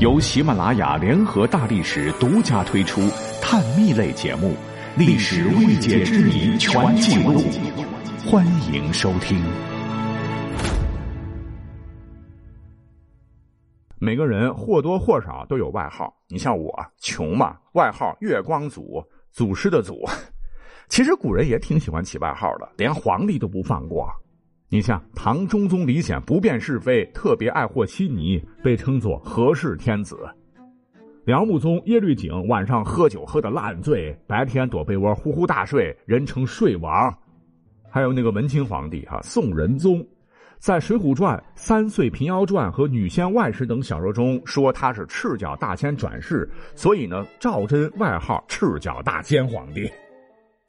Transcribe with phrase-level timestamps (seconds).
[0.00, 3.02] 由喜马拉雅联合大历史独家推出
[3.42, 4.54] 探秘类节目
[4.98, 7.34] 《历史未解之谜全记录》，
[8.26, 9.38] 欢迎收听。
[13.98, 20.08] 每个人或多或少都有外号，你像我穷嘛，外号月光祖，祖师的祖。
[20.88, 24.08] 其实古人也挺喜欢起外号的，连皇帝都不放过。
[24.72, 30.16] 你像唐中宗李显不辨是非，特别爱和稀泥，被称作和氏天子。
[31.24, 37.12] 辽穆宗耶律璟晚上喝酒喝得烂醉，白天躲被窝呼呼大睡，人称睡王。
[37.90, 40.06] 还有那个文清皇帝哈宋仁宗，
[40.60, 49.90] 在《水浒传》《三岁平妖传》和《女仙外史》等小说中说他是赤脚大仙转世，所以呢，赵祯外号赤脚大仙皇帝。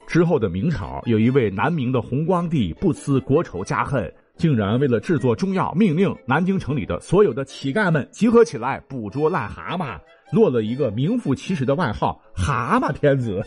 [0.06, 9.98] 之后的明朝，有一位南明的弘光帝，不思国仇家恨，竟然为了制作中药，命令南京城里的所有的乞丐们集合起来捕捉癞蛤蟆，
[10.32, 13.42] 落了一个名副其实的外号“蛤蟆天子”。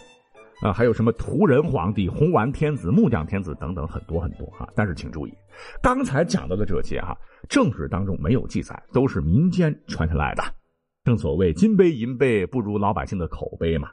[0.61, 4.67] 啊，还有什么屠人皇帝、红丸天子、木匠天子等等，很多很多哈。
[4.73, 5.33] 但是请注意，
[5.83, 7.15] 刚才讲到的这些哈，
[7.49, 10.41] 正史当中没有记载，都是民间传下来的。
[11.03, 13.89] 正所谓金杯银杯不如老百姓的口碑嘛。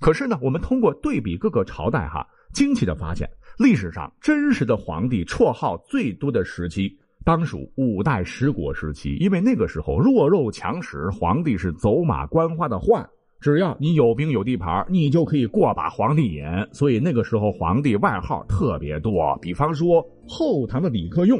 [0.00, 6.90] 可是呢，我们通过对比各个朝代，哈，惊奇的发现，历史上真实的皇帝绰号最多的时期，
[7.22, 9.16] 当属五代十国时期。
[9.16, 13.06] 因为那个时候弱肉强食，皇帝是走马观花的换，
[13.42, 16.42] 只要你有兵有地盘，你就可以过把皇帝瘾。
[16.72, 19.38] 所以那个时候皇帝外号特别多。
[19.42, 21.38] 比方说后唐的李克用，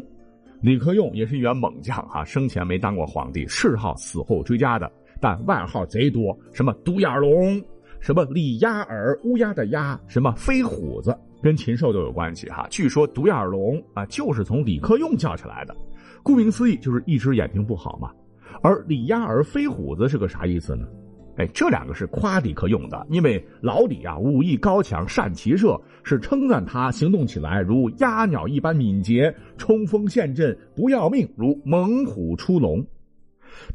[0.61, 7.59] 李克用也是一员猛将，哈，生前没当过皇帝，谥号死后追加的，但外号贼多，什么独眼龙。
[8.01, 12.67] 什么李鸭儿乌鸦的鸦，什么飞虎子，跟禽兽都有关系哈。
[12.71, 15.77] 据说独眼龙啊，就是从李克用叫起来的，
[16.23, 18.11] 顾名思义就是一只眼睛不好嘛。
[18.63, 20.87] 而李鸭儿飞虎子是个啥意思呢？
[21.37, 32.85] 哎，这两个是夸李克用的，因为老李啊武艺高强，善骑射，是称赞他行动起来如鸦鸟一般敏捷，冲锋陷阵不要命如猛虎出笼。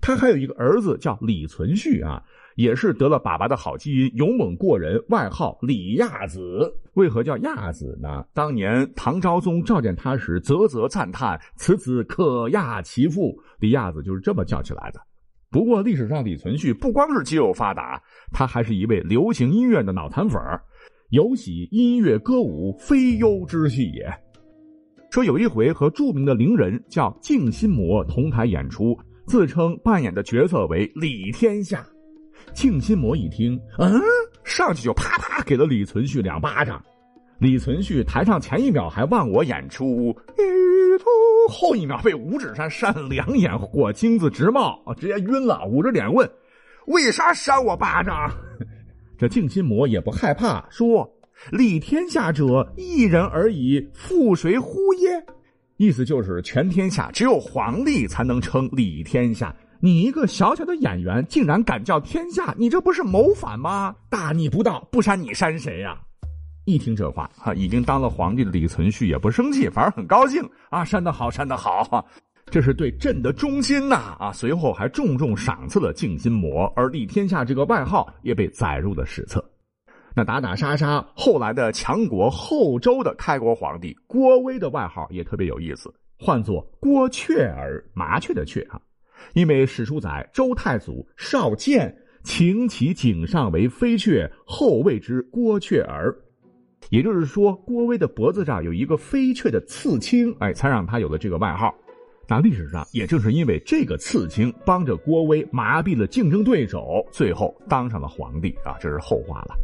[0.02, 2.22] 他还有一个儿子叫李存勖啊。
[2.56, 6.74] 也是得了爸爸的好基因，勇猛过人，外号李亚子。
[6.94, 8.24] 为何叫亚子呢？
[8.34, 15.02] 当年唐昭宗召见他时，啧啧赞叹：“此子可亚其父。”李亚子就是这么叫起来的。
[15.52, 20.42] 不过历史上李存勖不光是肌肉发达，他还是一位流行音乐的脑残粉
[21.10, 24.10] 尤喜音乐歌舞非优之戏也。
[25.12, 31.86] 说有一回和著名的伶人叫静心魔同台演出，自称扮演的角色为李天下。
[32.54, 34.00] 静心魔一听，嗯，
[34.44, 36.84] 上去就啪啪给了李存勖两巴掌。
[37.40, 40.16] 李存勖台上前一秒还忘我演出，
[41.50, 46.30] 后一秒被五指山扇两眼火星子直冒，直接晕了，捂着脸问
[46.88, 48.32] ：“为啥扇我巴掌？”
[49.18, 51.10] 这静心魔也不害怕，说
[51.52, 55.26] ：“立天下者一人而已，复谁乎耶？”
[55.78, 59.54] 意思就是全天下只有皇帝才能称李天下。
[59.82, 63.94] 你一个小小的演员，竟然敢叫天下，你这不是谋反吗？
[64.10, 66.00] 大逆不道，不删你删谁呀？
[66.64, 70.84] 一听这话，哈，已经当了皇帝的李存勖也不生气，反而很高兴啊！
[70.84, 72.04] 删得好，删得好，
[72.50, 74.16] 这是对朕的忠心呐！
[74.18, 79.44] 啊，随后还重重赏赐了静心魔，而李天下这个外号也被载入了史册。
[80.18, 88.80] 那打打杀杀，后来的强国后周的开国皇帝郭威的外号也特别有意思，唤作郭雀儿，麻雀的雀啊。
[89.34, 91.94] 因为史书载周太祖少剑
[92.24, 96.16] 擎其颈上为飞雀，后谓之郭雀儿，
[96.90, 101.76] 也就是说郭威的脖子上有一个飞雀的刺青，哎，才让他有了这个外号。
[102.28, 109.56] 那历史上也正是因为这个刺青，帮着郭威麻痹了竞争对手，最后当上了皇帝啊，这是后话了。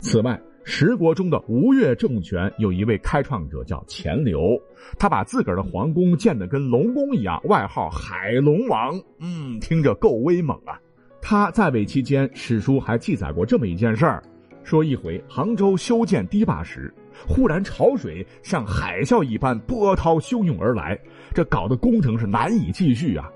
[0.00, 0.40] 此外。
[0.62, 4.60] 十国中的吴越政权有一位开创者叫钱镠，
[4.98, 8.94] 他把自个儿的皇宫建得跟龙宫一样，外号海龙王。
[9.18, 10.78] 嗯，听着够威猛啊！
[11.22, 14.22] 他在位期间，史书还记载过这么一件事儿：
[14.62, 16.92] 说一回杭州修建堤坝时，
[17.26, 20.96] 忽然潮水像海啸一般波涛汹涌而来，
[21.34, 23.28] 这搞得工程是难以继续啊！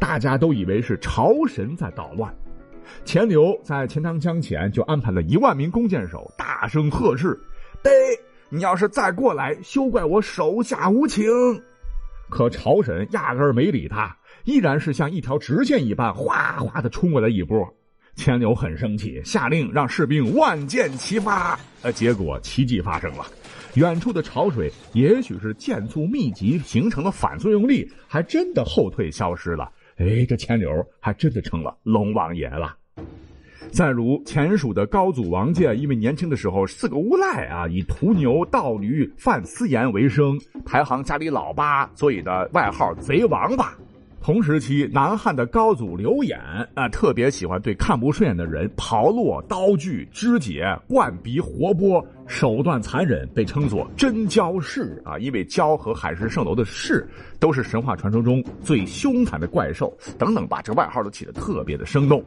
[0.00, 2.34] 大家都以为是潮神在捣乱。
[3.04, 7.38] 钱镠在钱塘江前就安排了一万名弓箭手，大声呵斥
[7.82, 7.90] ：“得，
[8.48, 11.24] 你要是再过来，休怪我手下无情。”
[12.30, 17.68] 可朝审压根儿没理他，依然是像一条直线一般，哗哗的冲过来一波。
[18.14, 21.58] 钱镠很生气，下令让士兵万箭齐发。
[21.82, 23.26] 呃，结果奇迹发生了，
[23.74, 29.70] 远处的潮水也许是箭簇密集形成的反作用力，还真的后退消失了。
[30.02, 30.68] 哎，这钱柳
[30.98, 32.76] 还真的成了龙王爷了。
[33.70, 43.72] 再如前蜀的高祖王建，因为年轻的时候是个无赖啊，以屠牛、盗驴、贩私盐为生，排行家里老八，所以的外号“贼王八”。
[44.22, 46.38] 同时期，南汉的高祖刘演
[46.74, 55.18] 啊，特别喜欢对看不顺眼的人刨落刀具、肢解、灌鼻、活剥，手段残忍，被称作“真蛟氏”啊。
[55.18, 57.04] 因为蛟和海市蜃楼的氏
[57.40, 62.24] 都是神话传说中最凶残的怪兽，等等，把这外号都起得特别的生动。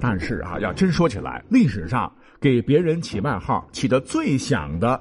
[0.00, 5.00] 但是啊，要真说起来，历史上给别人起外号起得最响的，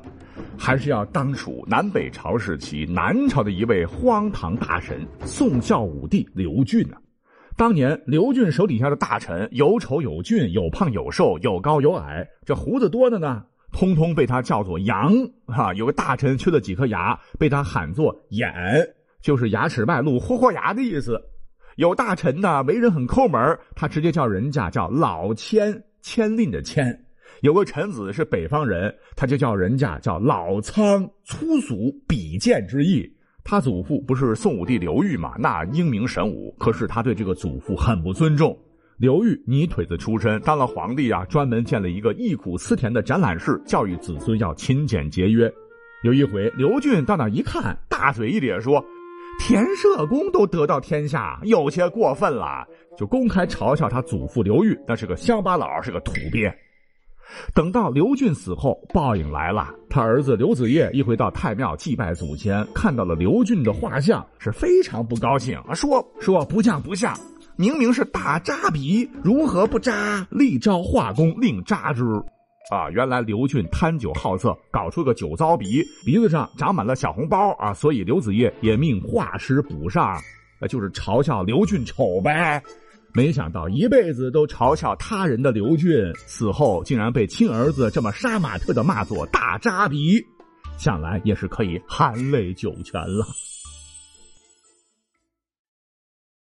[0.57, 6.98] 还是要当属南北朝时期南朝的一位荒唐大神宋孝武帝刘俊啊。
[7.57, 15.13] 当年刘俊手底下的大臣有丑有俊，有胖有瘦，有高有矮，这胡子多的呢，通通被他叫做杨
[15.45, 15.74] 哈。
[15.74, 18.51] 有个大臣缺了几颗牙，被他喊作眼，
[19.22, 21.22] 就是牙齿外露、豁豁牙的意思。
[21.75, 26.86] 有大臣呢，为人很抠门，他直接叫人家叫老千，千令的千；
[27.42, 33.12] 有个臣子是北方人，他就叫人家叫老苍，粗俗鄙贱之意。
[33.44, 35.34] 他祖父不是宋武帝刘裕嘛？
[35.40, 38.56] 那英明神武，可是他对这个祖父很不尊重。
[38.98, 45.52] 刘裕泥腿子出身，当了皇帝啊，专门建了一个忆苦思甜的展览室，教育子孙要勤俭节约。
[46.04, 48.84] 有一回，刘俊到那一看，大嘴一咧说。
[49.40, 52.64] 田社公都得到天下，有些过分了，
[52.96, 56.54] 就公开嘲笑他祖父刘裕，那是个乡巴佬，是个土鳖。
[57.54, 59.69] 等到刘俊死后，报应来了。
[59.89, 67.18] 他儿子刘子业一回到太庙祭拜祖先，看到了刘俊的画像，是非常不高兴啊，说说不像不像，
[67.56, 70.25] 明明是大扎鼻，如何不扎？
[70.30, 72.04] 立招画工另扎之。
[72.69, 80.18] 啊，原来刘俊贪酒好色，搞出个酒糟鼻，鼻子上长满了小红包啊，所以刘子业也命画师补上，
[80.69, 82.63] 就是嘲笑刘俊丑呗。
[83.13, 90.25] 没想到一辈子都嘲笑他人的刘俊，死后竟然被亲儿子这么杀马特的骂作大渣鼻，
[90.78, 93.25] 想来也是可以含泪九泉了。